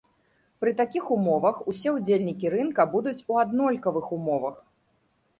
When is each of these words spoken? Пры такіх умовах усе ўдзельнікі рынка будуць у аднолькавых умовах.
Пры 0.63 0.71
такіх 0.77 1.09
умовах 1.15 1.59
усе 1.73 1.89
ўдзельнікі 1.97 2.51
рынка 2.53 2.85
будуць 2.93 3.25
у 3.33 3.37
аднолькавых 3.43 4.09
умовах. 4.17 4.57